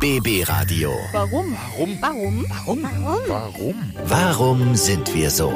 BB 0.00 0.44
Radio. 0.44 0.92
Warum? 1.12 1.56
Warum? 1.56 1.96
Warum? 2.00 2.44
Warum? 2.44 2.80
Warum? 3.28 3.76
Warum 4.04 4.76
sind 4.76 5.08
wir 5.14 5.30
so? 5.30 5.52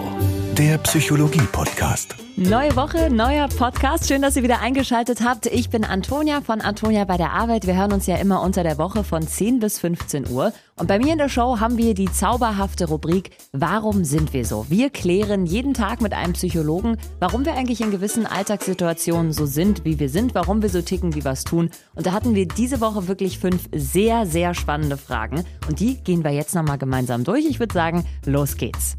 Der 0.58 0.78
Psychologie-Podcast. 0.78 2.16
Neue 2.36 2.74
Woche, 2.74 3.08
neuer 3.08 3.48
Podcast. 3.48 4.08
Schön, 4.08 4.20
dass 4.20 4.36
ihr 4.36 4.42
wieder 4.42 4.60
eingeschaltet 4.60 5.20
habt. 5.22 5.46
Ich 5.46 5.70
bin 5.70 5.84
Antonia 5.84 6.40
von 6.40 6.60
Antonia 6.60 7.04
bei 7.04 7.16
der 7.16 7.32
Arbeit. 7.32 7.66
Wir 7.66 7.76
hören 7.76 7.92
uns 7.92 8.06
ja 8.06 8.16
immer 8.16 8.42
unter 8.42 8.62
der 8.62 8.76
Woche 8.76 9.04
von 9.04 9.26
10 9.26 9.60
bis 9.60 9.78
15 9.78 10.28
Uhr. 10.28 10.52
Und 10.76 10.86
bei 10.86 10.98
mir 10.98 11.12
in 11.12 11.18
der 11.18 11.28
Show 11.28 11.60
haben 11.60 11.78
wir 11.78 11.94
die 11.94 12.10
zauberhafte 12.10 12.88
Rubrik 12.88 13.30
Warum 13.52 14.04
sind 14.04 14.32
wir 14.32 14.44
so? 14.44 14.66
Wir 14.68 14.90
klären 14.90 15.46
jeden 15.46 15.72
Tag 15.72 16.00
mit 16.00 16.12
einem 16.12 16.32
Psychologen, 16.32 16.96
warum 17.20 17.44
wir 17.44 17.54
eigentlich 17.54 17.80
in 17.80 17.90
gewissen 17.90 18.26
Alltagssituationen 18.26 19.32
so 19.32 19.46
sind, 19.46 19.84
wie 19.84 19.98
wir 19.98 20.08
sind, 20.08 20.34
warum 20.34 20.62
wir 20.62 20.68
so 20.68 20.82
ticken, 20.82 21.14
wie 21.14 21.24
wir 21.24 21.32
es 21.32 21.44
tun. 21.44 21.70
Und 21.94 22.06
da 22.06 22.12
hatten 22.12 22.34
wir 22.34 22.46
diese 22.46 22.80
Woche 22.80 23.06
wirklich 23.06 23.38
fünf 23.38 23.68
sehr, 23.72 24.26
sehr 24.26 24.54
spannende 24.54 24.96
Fragen. 24.96 25.44
Und 25.68 25.80
die 25.80 26.02
gehen 26.02 26.24
wir 26.24 26.32
jetzt 26.32 26.54
nochmal 26.54 26.78
gemeinsam 26.78 27.24
durch. 27.24 27.46
Ich 27.46 27.60
würde 27.60 27.72
sagen, 27.72 28.04
los 28.26 28.56
geht's. 28.56 28.96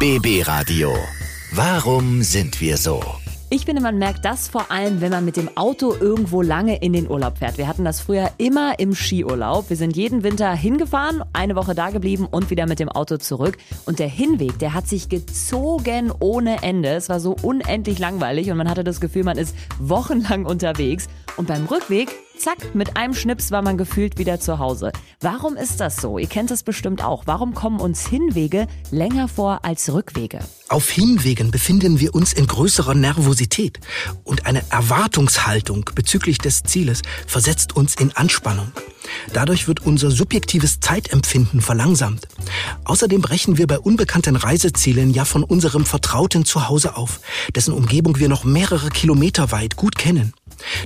BB 0.00 0.48
Radio. 0.48 0.96
Warum 1.52 2.22
sind 2.22 2.58
wir 2.62 2.78
so? 2.78 3.02
Ich 3.50 3.66
finde, 3.66 3.82
man 3.82 3.98
merkt 3.98 4.24
das 4.24 4.48
vor 4.48 4.70
allem, 4.70 5.02
wenn 5.02 5.10
man 5.10 5.26
mit 5.26 5.36
dem 5.36 5.54
Auto 5.58 5.94
irgendwo 5.94 6.40
lange 6.40 6.78
in 6.78 6.94
den 6.94 7.06
Urlaub 7.06 7.36
fährt. 7.36 7.58
Wir 7.58 7.68
hatten 7.68 7.84
das 7.84 8.00
früher 8.00 8.30
immer 8.38 8.78
im 8.78 8.94
Skiurlaub. 8.94 9.68
Wir 9.68 9.76
sind 9.76 9.94
jeden 9.94 10.22
Winter 10.22 10.54
hingefahren, 10.54 11.22
eine 11.34 11.54
Woche 11.54 11.74
da 11.74 11.90
geblieben 11.90 12.26
und 12.30 12.48
wieder 12.48 12.66
mit 12.66 12.78
dem 12.78 12.88
Auto 12.88 13.18
zurück. 13.18 13.58
Und 13.84 13.98
der 13.98 14.08
Hinweg, 14.08 14.58
der 14.58 14.72
hat 14.72 14.88
sich 14.88 15.10
gezogen 15.10 16.10
ohne 16.18 16.62
Ende. 16.62 16.88
Es 16.88 17.10
war 17.10 17.20
so 17.20 17.36
unendlich 17.42 17.98
langweilig 17.98 18.50
und 18.50 18.56
man 18.56 18.70
hatte 18.70 18.84
das 18.84 19.02
Gefühl, 19.02 19.24
man 19.24 19.36
ist 19.36 19.54
wochenlang 19.78 20.46
unterwegs. 20.46 21.08
Und 21.36 21.46
beim 21.46 21.66
Rückweg 21.66 22.08
Zack, 22.40 22.74
mit 22.74 22.96
einem 22.96 23.12
Schnips 23.12 23.50
war 23.50 23.60
man 23.60 23.76
gefühlt 23.76 24.16
wieder 24.16 24.40
zu 24.40 24.58
Hause. 24.58 24.92
Warum 25.20 25.56
ist 25.56 25.78
das 25.78 25.96
so? 25.96 26.16
Ihr 26.16 26.26
kennt 26.26 26.50
es 26.50 26.62
bestimmt 26.62 27.04
auch. 27.04 27.24
Warum 27.26 27.52
kommen 27.52 27.80
uns 27.80 28.06
Hinwege 28.06 28.66
länger 28.90 29.28
vor 29.28 29.62
als 29.62 29.92
Rückwege? 29.92 30.38
Auf 30.70 30.88
Hinwegen 30.88 31.50
befinden 31.50 32.00
wir 32.00 32.14
uns 32.14 32.32
in 32.32 32.46
größerer 32.46 32.94
Nervosität 32.94 33.78
und 34.24 34.46
eine 34.46 34.62
Erwartungshaltung 34.70 35.90
bezüglich 35.94 36.38
des 36.38 36.62
Zieles 36.62 37.02
versetzt 37.26 37.76
uns 37.76 37.94
in 37.96 38.16
Anspannung. 38.16 38.72
Dadurch 39.34 39.68
wird 39.68 39.84
unser 39.84 40.10
subjektives 40.10 40.80
Zeitempfinden 40.80 41.60
verlangsamt. 41.60 42.26
Außerdem 42.84 43.20
brechen 43.20 43.58
wir 43.58 43.66
bei 43.66 43.78
unbekannten 43.78 44.36
Reisezielen 44.36 45.10
ja 45.10 45.26
von 45.26 45.44
unserem 45.44 45.84
vertrauten 45.84 46.46
Zuhause 46.46 46.96
auf, 46.96 47.20
dessen 47.54 47.74
Umgebung 47.74 48.18
wir 48.18 48.30
noch 48.30 48.44
mehrere 48.44 48.88
Kilometer 48.88 49.52
weit 49.52 49.76
gut 49.76 49.98
kennen. 49.98 50.32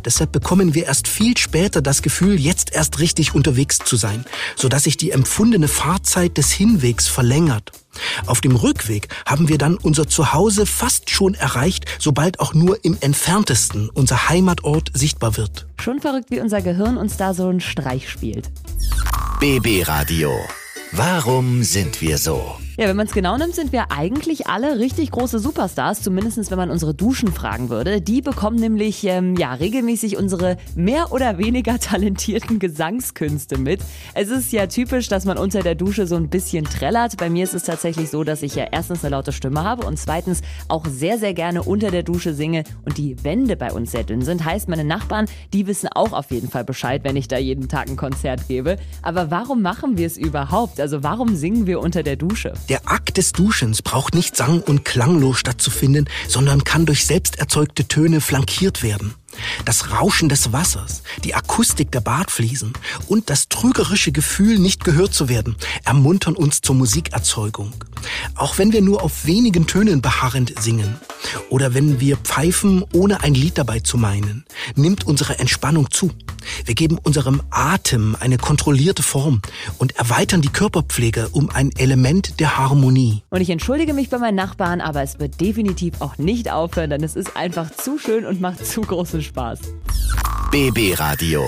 Deshalb 0.04 0.32
bekommen 0.32 0.74
wir 0.74 0.86
erst 0.86 1.08
viel 1.08 1.36
später 1.36 1.82
das 1.82 2.02
Gefühl, 2.02 2.38
jetzt 2.38 2.74
erst 2.74 2.98
richtig 2.98 3.34
unterwegs 3.34 3.78
zu 3.78 3.96
sein, 3.96 4.24
sodass 4.56 4.84
sich 4.84 4.96
die 4.96 5.10
empfundene 5.10 5.68
Fahrzeit 5.68 6.36
des 6.38 6.52
Hinwegs 6.52 7.08
verlängert. 7.08 7.72
Auf 8.26 8.40
dem 8.40 8.56
Rückweg 8.56 9.08
haben 9.26 9.48
wir 9.48 9.58
dann 9.58 9.76
unser 9.76 10.06
Zuhause 10.08 10.66
fast 10.66 11.10
schon 11.10 11.34
erreicht, 11.34 11.84
sobald 11.98 12.40
auch 12.40 12.54
nur 12.54 12.84
im 12.84 12.96
entferntesten 13.00 13.88
unser 13.90 14.28
Heimatort 14.28 14.90
sichtbar 14.94 15.36
wird. 15.36 15.66
Schon 15.80 16.00
verrückt, 16.00 16.30
wie 16.30 16.40
unser 16.40 16.62
Gehirn 16.62 16.96
uns 16.96 17.16
da 17.16 17.34
so 17.34 17.48
einen 17.48 17.60
Streich 17.60 18.08
spielt. 18.10 18.50
BB 19.40 19.86
Radio. 19.86 20.32
Warum 20.92 21.64
sind 21.64 22.00
wir 22.00 22.18
so? 22.18 22.56
Ja, 22.76 22.88
wenn 22.88 22.96
man 22.96 23.06
es 23.06 23.12
genau 23.12 23.36
nimmt, 23.38 23.54
sind 23.54 23.70
wir 23.70 23.92
eigentlich 23.92 24.48
alle 24.48 24.80
richtig 24.80 25.12
große 25.12 25.38
Superstars, 25.38 26.02
zumindest 26.02 26.50
wenn 26.50 26.58
man 26.58 26.72
unsere 26.72 26.92
Duschen 26.92 27.30
fragen 27.30 27.68
würde. 27.70 28.00
Die 28.00 28.20
bekommen 28.20 28.56
nämlich 28.56 29.04
ähm, 29.04 29.36
ja 29.36 29.54
regelmäßig 29.54 30.16
unsere 30.16 30.56
mehr 30.74 31.12
oder 31.12 31.38
weniger 31.38 31.78
talentierten 31.78 32.58
Gesangskünste 32.58 33.58
mit. 33.58 33.80
Es 34.14 34.28
ist 34.28 34.52
ja 34.52 34.66
typisch, 34.66 35.06
dass 35.06 35.24
man 35.24 35.38
unter 35.38 35.62
der 35.62 35.76
Dusche 35.76 36.08
so 36.08 36.16
ein 36.16 36.28
bisschen 36.28 36.64
trällert. 36.64 37.16
Bei 37.16 37.30
mir 37.30 37.44
ist 37.44 37.54
es 37.54 37.62
tatsächlich 37.62 38.10
so, 38.10 38.24
dass 38.24 38.42
ich 38.42 38.56
ja 38.56 38.66
erstens 38.72 39.04
eine 39.04 39.12
laute 39.12 39.30
Stimme 39.30 39.62
habe 39.62 39.86
und 39.86 39.96
zweitens 39.96 40.40
auch 40.66 40.84
sehr, 40.84 41.16
sehr 41.16 41.32
gerne 41.32 41.62
unter 41.62 41.92
der 41.92 42.02
Dusche 42.02 42.34
singe 42.34 42.64
und 42.84 42.98
die 42.98 43.22
Wände 43.22 43.54
bei 43.54 43.70
uns 43.70 43.92
sehr 43.92 44.02
dünn 44.02 44.22
sind. 44.22 44.44
Heißt, 44.44 44.68
meine 44.68 44.84
Nachbarn, 44.84 45.26
die 45.52 45.68
wissen 45.68 45.90
auch 45.94 46.12
auf 46.12 46.32
jeden 46.32 46.50
Fall 46.50 46.64
Bescheid, 46.64 47.04
wenn 47.04 47.14
ich 47.14 47.28
da 47.28 47.38
jeden 47.38 47.68
Tag 47.68 47.88
ein 47.88 47.96
Konzert 47.96 48.48
gebe. 48.48 48.78
Aber 49.00 49.30
warum 49.30 49.62
machen 49.62 49.96
wir 49.96 50.08
es 50.08 50.16
überhaupt? 50.16 50.80
Also 50.80 51.04
warum 51.04 51.36
singen 51.36 51.68
wir 51.68 51.78
unter 51.78 52.02
der 52.02 52.16
Dusche? 52.16 52.52
Der 52.68 52.88
Akt 52.90 53.18
des 53.18 53.32
Duschens 53.32 53.82
braucht 53.82 54.14
nicht 54.14 54.36
sang- 54.36 54.62
und 54.62 54.84
klanglos 54.84 55.38
stattzufinden, 55.38 56.08
sondern 56.28 56.64
kann 56.64 56.86
durch 56.86 57.04
selbst 57.04 57.38
erzeugte 57.38 57.86
Töne 57.86 58.20
flankiert 58.20 58.82
werden. 58.82 59.14
Das 59.64 59.90
Rauschen 59.90 60.28
des 60.28 60.52
Wassers, 60.52 61.02
die 61.24 61.34
Akustik 61.34 61.90
der 61.92 62.00
Badfliesen 62.00 62.72
und 63.08 63.30
das 63.30 63.48
trügerische 63.48 64.12
Gefühl, 64.12 64.58
nicht 64.58 64.84
gehört 64.84 65.12
zu 65.12 65.28
werden, 65.28 65.56
ermuntern 65.84 66.36
uns 66.36 66.60
zur 66.60 66.76
Musikerzeugung. 66.76 67.72
Auch 68.34 68.58
wenn 68.58 68.72
wir 68.72 68.80
nur 68.80 69.02
auf 69.02 69.26
wenigen 69.26 69.66
Tönen 69.66 70.00
beharrend 70.00 70.54
singen 70.60 70.96
oder 71.50 71.74
wenn 71.74 72.00
wir 72.00 72.16
pfeifen, 72.16 72.84
ohne 72.92 73.22
ein 73.22 73.34
Lied 73.34 73.58
dabei 73.58 73.80
zu 73.80 73.98
meinen, 73.98 74.44
nimmt 74.76 75.06
unsere 75.06 75.38
Entspannung 75.38 75.90
zu. 75.90 76.12
Wir 76.64 76.74
geben 76.74 76.98
unserem 77.02 77.42
Atem 77.50 78.16
eine 78.18 78.38
kontrollierte 78.38 79.02
Form 79.02 79.40
und 79.78 79.96
erweitern 79.96 80.42
die 80.42 80.48
Körperpflege 80.48 81.28
um 81.32 81.50
ein 81.50 81.70
Element 81.76 82.40
der 82.40 82.56
Harmonie. 82.56 83.22
Und 83.30 83.40
ich 83.40 83.50
entschuldige 83.50 83.94
mich 83.94 84.10
bei 84.10 84.18
meinen 84.18 84.36
Nachbarn, 84.36 84.80
aber 84.80 85.02
es 85.02 85.18
wird 85.18 85.40
definitiv 85.40 86.00
auch 86.00 86.18
nicht 86.18 86.50
aufhören, 86.50 86.90
denn 86.90 87.02
es 87.02 87.16
ist 87.16 87.36
einfach 87.36 87.70
zu 87.70 87.98
schön 87.98 88.24
und 88.26 88.40
macht 88.40 88.64
zu 88.66 88.80
großen 88.80 89.22
Spaß. 89.22 89.60
BB 90.50 90.98
Radio. 90.98 91.44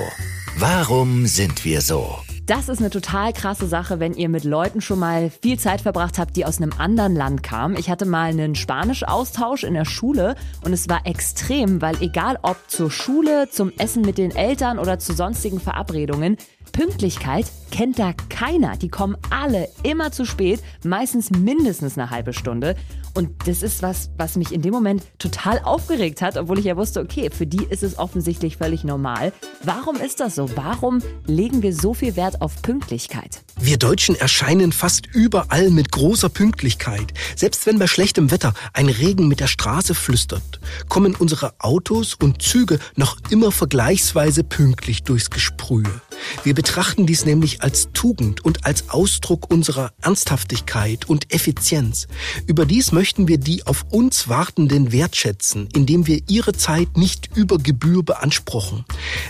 Warum 0.59 1.27
sind 1.27 1.65
wir 1.65 1.81
so? 1.81 2.26
Das 2.47 2.69
ist 2.69 2.79
eine 2.79 2.91
total 2.91 3.33
krasse 3.33 3.67
Sache, 3.67 3.99
wenn 3.99 4.15
ihr 4.15 4.29
mit 4.29 4.45
Leuten 4.45 4.81
schon 4.81 5.01
mal 5.01 5.31
viel 5.43 5.59
Zeit 5.59 5.81
verbracht 5.81 6.17
habt, 6.17 6.37
die 6.37 6.45
aus 6.45 6.59
einem 6.59 6.71
anderen 6.79 7.17
Land 7.17 7.43
kamen. 7.43 7.77
Ich 7.77 7.91
hatte 7.91 8.07
mal 8.07 8.31
einen 8.31 8.55
Spanisch-Austausch 8.55 9.65
in 9.65 9.75
der 9.75 9.85
Schule 9.85 10.37
und 10.65 10.73
es 10.73 10.89
war 10.89 11.01
extrem, 11.07 11.83
weil 11.83 12.01
egal 12.01 12.39
ob 12.43 12.57
zur 12.69 12.93
Schule, 12.93 13.49
zum 13.51 13.73
Essen 13.79 14.03
mit 14.03 14.17
den 14.17 14.31
Eltern 14.31 14.79
oder 14.79 15.01
zu 15.01 15.13
sonstigen 15.13 15.59
Verabredungen, 15.59 16.37
Pünktlichkeit 16.73 17.47
kennt 17.71 17.99
da 17.99 18.13
keiner. 18.29 18.77
Die 18.77 18.89
kommen 18.89 19.17
alle 19.31 19.69
immer 19.83 20.13
zu 20.13 20.25
spät, 20.25 20.61
meistens 20.85 21.31
mindestens 21.31 21.99
eine 21.99 22.11
halbe 22.11 22.33
Stunde. 22.33 22.77
Und 23.15 23.31
das 23.49 23.63
ist 23.63 23.83
was, 23.83 24.11
was 24.19 24.37
mich 24.37 24.53
in 24.53 24.61
dem 24.61 24.73
Moment 24.73 25.03
total 25.19 25.61
aufgeregt 25.61 26.21
hat, 26.21 26.37
obwohl 26.37 26.59
ich 26.59 26.67
ja 26.67 26.77
wusste, 26.77 27.01
okay, 27.01 27.31
für 27.31 27.47
die 27.47 27.65
ist 27.65 27.83
es 27.83 27.99
offensichtlich 27.99 28.59
völlig 28.59 28.85
normal. 28.85 29.33
Warum 29.63 29.97
ist 29.97 30.21
das 30.21 30.35
so? 30.35 30.51
Warum 30.55 31.03
legen 31.27 31.63
wir 31.63 31.75
so 31.75 31.95
viel 31.95 32.15
Wert 32.17 32.43
auf 32.43 32.61
Pünktlichkeit? 32.61 33.43
Wir 33.59 33.79
Deutschen 33.79 34.17
erscheinen 34.17 34.71
fast 34.71 35.07
überall 35.07 35.71
mit 35.71 35.93
großer 35.93 36.29
Pünktlichkeit. 36.29 37.15
Selbst 37.37 37.67
wenn 37.67 37.79
bei 37.79 37.87
schlechtem 37.87 38.31
Wetter 38.31 38.53
ein 38.75 38.91
Regen 38.91 39.29
mit 39.29 39.41
der 39.41 39.47
Straße 39.47 39.95
flüstert, 39.95 40.61
kommen 40.89 41.15
unsere 41.15 41.55
Autos 41.59 42.15
und 42.15 42.43
Züge 42.43 42.79
noch 42.97 43.17
immer 43.31 43.51
vergleichsweise 43.51 44.45
pünktlich 44.45 45.05
durchs 45.05 45.31
Gesprühe. 45.31 46.03
Wir 46.45 46.55
betrachten 46.55 47.07
dies 47.07 47.25
nämlich 47.25 47.63
als 47.63 47.89
Tugend 47.93 48.45
und 48.45 48.67
als 48.67 48.91
Ausdruck 48.91 49.51
unserer 49.51 49.93
Ernsthaftigkeit 50.01 51.09
und 51.09 51.33
Effizienz. 51.33 52.09
Überdies 52.47 52.93
möchten 52.93 53.29
wir 53.29 53.39
die 53.39 53.67
auf 53.67 53.85
uns 53.91 54.29
Wartenden 54.29 54.93
wertschätzen, 54.93 55.69
indem 55.75 56.07
wir 56.07 56.21
ihre 56.29 56.53
Zeit 56.53 56.97
nicht 56.97 57.31
über 57.37 57.59
Gebühr 57.59 58.03
beanspruchen. 58.03 58.85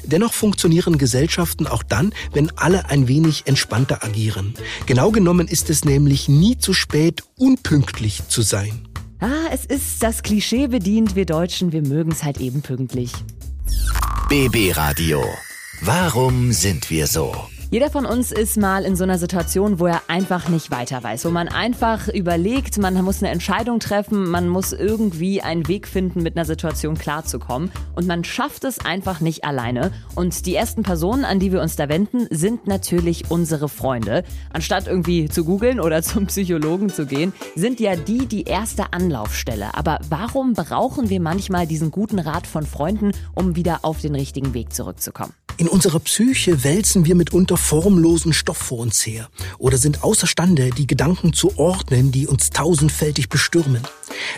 Dennoch 0.04 0.32
funktionieren 0.32 0.98
Gesellschaften 0.98 1.66
auch 1.66 1.82
dann, 1.82 2.12
wenn 2.32 2.50
alle 2.56 2.88
ein 2.90 3.08
wenig 3.08 3.46
entspannter 3.46 4.04
agieren. 4.04 4.54
Genau 4.86 5.10
genommen 5.10 5.48
ist 5.48 5.70
es 5.70 5.84
nämlich 5.84 6.28
nie 6.28 6.58
zu 6.58 6.72
spät, 6.72 7.22
unpünktlich 7.36 8.22
zu 8.28 8.42
sein. 8.42 8.86
Ah, 9.20 9.48
es 9.50 9.64
ist 9.64 10.02
das 10.02 10.22
Klischee 10.22 10.66
bedient, 10.66 11.16
wir 11.16 11.24
Deutschen, 11.24 11.72
wir 11.72 11.82
mögen 11.82 12.12
es 12.12 12.22
halt 12.22 12.38
eben 12.38 12.60
pünktlich. 12.60 13.12
BB 14.28 14.76
Radio. 14.76 15.24
Warum 15.86 16.50
sind 16.50 16.90
wir 16.90 17.06
so? 17.06 17.32
Jeder 17.70 17.90
von 17.90 18.06
uns 18.06 18.32
ist 18.32 18.56
mal 18.56 18.84
in 18.84 18.96
so 18.96 19.04
einer 19.04 19.18
Situation, 19.18 19.78
wo 19.78 19.86
er 19.86 20.02
einfach 20.08 20.48
nicht 20.48 20.72
weiter 20.72 21.00
weiß, 21.00 21.24
wo 21.26 21.30
man 21.30 21.46
einfach 21.46 22.08
überlegt, 22.08 22.76
man 22.78 23.00
muss 23.04 23.22
eine 23.22 23.30
Entscheidung 23.30 23.78
treffen, 23.78 24.28
man 24.28 24.48
muss 24.48 24.72
irgendwie 24.72 25.42
einen 25.42 25.68
Weg 25.68 25.86
finden, 25.86 26.24
mit 26.24 26.36
einer 26.36 26.44
Situation 26.44 26.98
klarzukommen 26.98 27.70
und 27.94 28.08
man 28.08 28.24
schafft 28.24 28.64
es 28.64 28.80
einfach 28.80 29.20
nicht 29.20 29.44
alleine. 29.44 29.92
Und 30.16 30.46
die 30.46 30.56
ersten 30.56 30.82
Personen, 30.82 31.24
an 31.24 31.38
die 31.38 31.52
wir 31.52 31.62
uns 31.62 31.76
da 31.76 31.88
wenden, 31.88 32.26
sind 32.30 32.66
natürlich 32.66 33.30
unsere 33.30 33.68
Freunde. 33.68 34.24
Anstatt 34.52 34.88
irgendwie 34.88 35.28
zu 35.28 35.44
googeln 35.44 35.78
oder 35.78 36.02
zum 36.02 36.26
Psychologen 36.26 36.88
zu 36.88 37.06
gehen, 37.06 37.32
sind 37.54 37.78
ja 37.78 37.94
die 37.94 38.26
die 38.26 38.42
erste 38.42 38.92
Anlaufstelle. 38.92 39.72
Aber 39.74 40.00
warum 40.08 40.54
brauchen 40.54 41.10
wir 41.10 41.20
manchmal 41.20 41.68
diesen 41.68 41.92
guten 41.92 42.18
Rat 42.18 42.48
von 42.48 42.66
Freunden, 42.66 43.12
um 43.36 43.54
wieder 43.54 43.84
auf 43.84 44.00
den 44.00 44.16
richtigen 44.16 44.52
Weg 44.52 44.72
zurückzukommen? 44.72 45.32
In 45.58 45.68
unserer 45.68 46.00
Psyche 46.00 46.64
wälzen 46.64 47.06
wir 47.06 47.14
mitunter 47.14 47.56
formlosen 47.56 48.34
Stoff 48.34 48.58
vor 48.58 48.78
uns 48.78 49.06
her 49.06 49.28
oder 49.58 49.78
sind 49.78 50.02
außerstande, 50.02 50.70
die 50.70 50.86
Gedanken 50.86 51.32
zu 51.32 51.58
ordnen, 51.58 52.12
die 52.12 52.26
uns 52.26 52.50
tausendfältig 52.50 53.30
bestürmen. 53.30 53.82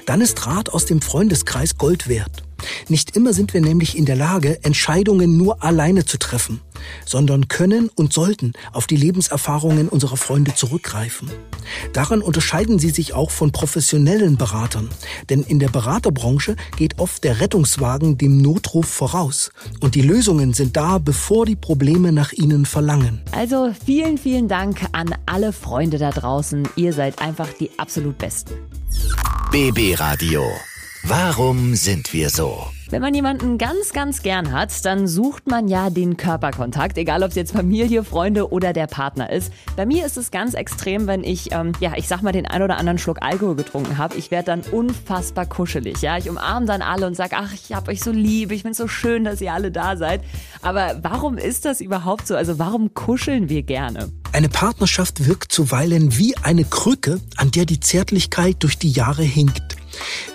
Dann 0.06 0.20
ist 0.20 0.46
Rat 0.46 0.70
aus 0.70 0.84
dem 0.84 1.02
Freundeskreis 1.02 1.76
Gold 1.76 2.08
wert. 2.08 2.47
Nicht 2.88 3.16
immer 3.16 3.32
sind 3.32 3.54
wir 3.54 3.60
nämlich 3.60 3.96
in 3.96 4.04
der 4.04 4.16
Lage, 4.16 4.62
Entscheidungen 4.64 5.36
nur 5.36 5.62
alleine 5.62 6.04
zu 6.04 6.18
treffen, 6.18 6.60
sondern 7.04 7.48
können 7.48 7.90
und 7.94 8.12
sollten 8.12 8.52
auf 8.72 8.86
die 8.86 8.96
Lebenserfahrungen 8.96 9.88
unserer 9.88 10.16
Freunde 10.16 10.54
zurückgreifen. 10.54 11.30
Daran 11.92 12.22
unterscheiden 12.22 12.78
sie 12.78 12.90
sich 12.90 13.14
auch 13.14 13.30
von 13.30 13.52
professionellen 13.52 14.36
Beratern, 14.36 14.88
denn 15.28 15.42
in 15.42 15.58
der 15.58 15.68
Beraterbranche 15.68 16.56
geht 16.76 16.98
oft 16.98 17.24
der 17.24 17.40
Rettungswagen 17.40 18.18
dem 18.18 18.40
Notruf 18.40 18.86
voraus 18.86 19.50
und 19.80 19.94
die 19.94 20.02
Lösungen 20.02 20.54
sind 20.54 20.76
da, 20.76 20.98
bevor 20.98 21.46
die 21.46 21.56
Probleme 21.56 22.12
nach 22.12 22.32
ihnen 22.32 22.66
verlangen. 22.66 23.20
Also 23.32 23.72
vielen, 23.84 24.18
vielen 24.18 24.48
Dank 24.48 24.86
an 24.92 25.14
alle 25.26 25.52
Freunde 25.52 25.98
da 25.98 26.10
draußen. 26.10 26.68
Ihr 26.76 26.92
seid 26.92 27.20
einfach 27.20 27.48
die 27.58 27.70
absolut 27.78 28.18
Besten. 28.18 28.54
BB 29.50 29.98
Radio. 29.98 30.42
Warum 31.04 31.74
sind 31.76 32.12
wir 32.12 32.28
so? 32.28 32.66
Wenn 32.90 33.00
man 33.02 33.14
jemanden 33.14 33.56
ganz, 33.56 33.92
ganz 33.92 34.22
gern 34.22 34.52
hat, 34.52 34.84
dann 34.84 35.06
sucht 35.06 35.46
man 35.46 35.68
ja 35.68 35.90
den 35.90 36.16
Körperkontakt, 36.16 36.98
egal 36.98 37.22
ob 37.22 37.30
es 37.30 37.36
jetzt 37.36 37.52
Familie, 37.52 38.02
Freunde 38.02 38.50
oder 38.50 38.72
der 38.72 38.88
Partner 38.88 39.30
ist. 39.30 39.52
Bei 39.76 39.86
mir 39.86 40.04
ist 40.04 40.16
es 40.16 40.30
ganz 40.30 40.54
extrem, 40.54 41.06
wenn 41.06 41.22
ich, 41.22 41.52
ähm, 41.52 41.72
ja, 41.80 41.92
ich 41.96 42.08
sag 42.08 42.22
mal, 42.22 42.32
den 42.32 42.46
ein 42.46 42.62
oder 42.62 42.78
anderen 42.78 42.98
Schluck 42.98 43.18
Alkohol 43.20 43.54
getrunken 43.54 43.96
habe. 43.96 44.16
Ich 44.16 44.30
werde 44.30 44.46
dann 44.46 44.60
unfassbar 44.72 45.46
kuschelig. 45.46 46.02
Ja, 46.02 46.18
ich 46.18 46.28
umarme 46.28 46.66
dann 46.66 46.82
alle 46.82 47.06
und 47.06 47.14
sage, 47.14 47.36
ach, 47.38 47.52
ich 47.52 47.72
hab 47.74 47.88
euch 47.88 48.00
so 48.00 48.10
lieb, 48.10 48.50
ich 48.50 48.62
find's 48.62 48.78
so 48.78 48.88
schön, 48.88 49.24
dass 49.24 49.40
ihr 49.40 49.52
alle 49.52 49.70
da 49.70 49.96
seid. 49.96 50.22
Aber 50.62 50.98
warum 51.02 51.38
ist 51.38 51.64
das 51.64 51.80
überhaupt 51.80 52.26
so? 52.26 52.34
Also 52.34 52.58
warum 52.58 52.92
kuscheln 52.94 53.48
wir 53.48 53.62
gerne? 53.62 54.10
Eine 54.32 54.48
Partnerschaft 54.48 55.26
wirkt 55.26 55.52
zuweilen 55.52 56.18
wie 56.18 56.36
eine 56.38 56.64
Krücke, 56.64 57.20
an 57.36 57.50
der 57.50 57.66
die 57.66 57.80
Zärtlichkeit 57.80 58.56
durch 58.60 58.78
die 58.78 58.90
Jahre 58.90 59.22
hinkt. 59.22 59.77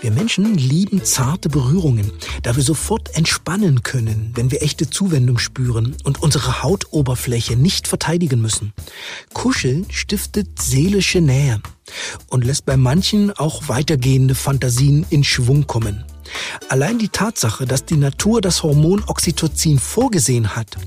Wir 0.02 0.12
Menschen 0.12 0.56
lieben 0.56 1.04
zarte 1.04 1.50
Berührungen, 1.50 2.12
da 2.42 2.56
wir 2.56 2.64
sofort 2.64 3.16
entspannen 3.16 3.84
können, 3.84 4.32
wenn 4.36 4.52
wir 4.52 4.62
echte 4.62 4.90
Zuwendung 4.90 5.38
spüren 5.38 5.96
und 6.04 6.22
unsere 6.22 6.64
Hautoberfläche 6.64 7.56
nicht 7.56 7.88
verteidigen 7.88 8.42
müssen. 8.42 8.74
Kuscheln 9.34 9.86
stiftet 9.90 10.62
seelische 10.62 11.22
Nähe 11.22 11.62
und 12.30 12.44
lässt 12.44 12.66
bei 12.66 12.78
manchen 12.78 13.32
auch 13.32 13.68
weitergehende 13.68 14.36
Fantasien 14.36 15.06
in 15.10 15.24
Schwung 15.24 15.68
kommen. 15.68 16.04
Allein 16.70 17.00
die 17.00 17.10
Tatsache, 17.10 17.66
dass 17.66 17.86
die 17.86 17.98
Natur 17.98 18.42
das 18.42 18.64
Hormon 18.64 19.04
Oxytocin 19.06 19.80
vorgesehen 19.80 20.56
hat, 20.56 20.78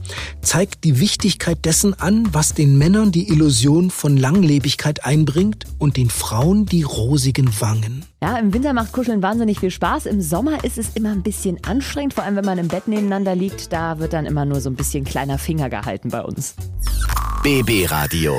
zeigt 0.41 0.85
die 0.85 1.01
Wichtigkeit 1.01 1.65
dessen 1.65 1.99
an, 1.99 2.29
was 2.33 2.55
den 2.55 2.79
Männern 2.79 3.13
die 3.13 3.29
Illusion 3.29 3.91
von 3.91 4.17
Langlebigkeit 4.17 5.05
einbringt 5.05 5.65
und 5.79 5.97
den 5.97 6.11
Frauen 6.11 6.67
die 6.67 6.83
rosigen 6.83 7.61
Wangen. 7.61 8.05
Ja, 8.23 8.39
im 8.39 8.53
Winter 8.53 8.73
macht 8.73 8.93
Kuscheln 8.93 9.23
wahnsinnig 9.23 9.61
viel 9.61 9.71
Spaß. 9.71 10.07
Im 10.07 10.21
Sommer 10.21 10.65
ist 10.65 10.79
es 10.79 10.91
immer 10.95 11.11
ein 11.11 11.23
bisschen 11.23 11.63
anstrengend, 11.65 12.15
vor 12.15 12.25
allem 12.25 12.37
wenn 12.37 12.45
man 12.45 12.59
im 12.59 12.69
Bett 12.69 12.89
nebeneinander 12.89 13.35
liegt. 13.35 13.73
Da 13.73 13.99
wird 13.99 14.13
dann 14.13 14.27
immer 14.27 14.45
nur 14.45 14.61
so 14.61 14.71
ein 14.71 14.77
bisschen 14.77 15.05
kleiner 15.05 15.39
Finger 15.39 15.71
gehalten 15.71 16.09
bei 16.09 16.23
uns. 16.23 16.55
BB 17.43 17.91
Radio. 17.91 18.35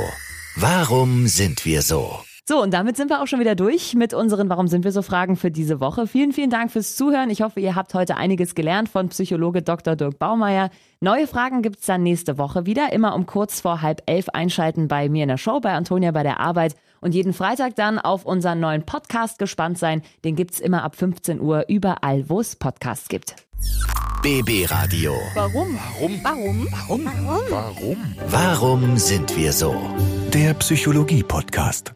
Warum 0.55 1.27
sind 1.27 1.65
wir 1.65 1.81
so? 1.81 2.26
So, 2.49 2.61
und 2.61 2.73
damit 2.73 2.95
sind 2.95 3.09
wir 3.09 3.21
auch 3.21 3.27
schon 3.27 3.41
wieder 3.41 3.55
durch 3.55 3.93
mit 3.93 4.13
unseren 4.13 4.47
Warum 4.49 4.69
sind 4.69 4.85
wir 4.85 4.93
so 4.93 5.01
Fragen 5.01 5.35
für 5.35 5.51
diese 5.51 5.81
Woche. 5.81 6.07
Vielen, 6.07 6.31
vielen 6.31 6.49
Dank 6.49 6.71
fürs 6.71 6.95
Zuhören. 6.95 7.29
Ich 7.29 7.41
hoffe, 7.41 7.59
ihr 7.59 7.75
habt 7.75 7.93
heute 7.93 8.15
einiges 8.15 8.55
gelernt 8.55 8.87
von 8.87 9.09
Psychologe 9.09 9.61
Dr. 9.61 9.97
Dirk 9.97 10.17
Baumeier. 10.17 10.69
Neue 11.01 11.27
Fragen 11.27 11.61
gibt's 11.61 11.87
dann 11.87 12.03
nächste 12.03 12.37
Woche 12.37 12.65
wieder. 12.65 12.93
Immer 12.93 13.15
um 13.15 13.25
kurz 13.25 13.59
vor 13.59 13.81
halb 13.81 14.01
elf 14.05 14.29
einschalten 14.29 14.87
bei 14.87 15.09
mir 15.09 15.23
in 15.23 15.29
der 15.29 15.37
Show, 15.37 15.59
bei 15.59 15.73
Antonia 15.73 16.11
bei 16.11 16.23
der 16.23 16.39
Arbeit. 16.39 16.77
Und 17.01 17.13
jeden 17.13 17.33
Freitag 17.33 17.75
dann 17.75 17.99
auf 17.99 18.25
unseren 18.25 18.61
neuen 18.61 18.83
Podcast 18.83 19.39
gespannt 19.39 19.77
sein. 19.77 20.01
Den 20.23 20.37
gibt's 20.37 20.61
immer 20.61 20.83
ab 20.83 20.95
15 20.95 21.41
Uhr 21.41 21.65
überall, 21.67 22.29
wo 22.29 22.39
es 22.39 22.55
Podcasts 22.55 23.09
gibt. 23.09 23.35
BB 24.21 24.71
Radio. 24.71 25.11
Warum? 25.33 25.77
Warum? 25.99 26.23
Warum? 26.23 27.05
Warum? 27.05 27.41
Warum? 27.49 27.97
Warum 28.29 28.97
sind 28.97 29.35
wir 29.35 29.51
so? 29.51 29.75
Der 30.33 30.53
Psychologie-Podcast. 30.53 31.91